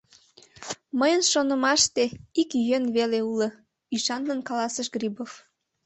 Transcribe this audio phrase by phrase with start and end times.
[0.99, 2.03] —Мыйын шонымаште,
[2.41, 3.49] ик йӧн веле уло,—
[3.95, 5.31] ӱшанлын каласыш Грибов.